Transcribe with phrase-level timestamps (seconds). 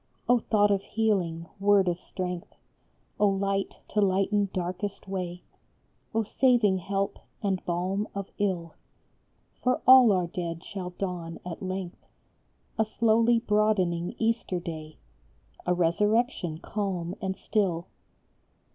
[0.27, 2.55] O thought of healing, word of strength!
[3.19, 5.43] O light to lighten darkest way!
[6.15, 8.73] O saving help and balm of ill!
[9.61, 12.03] For all our dead shall dawn at length
[12.79, 14.97] A slowly broadening Easter Day,
[15.67, 17.85] A Resurrection calm and still.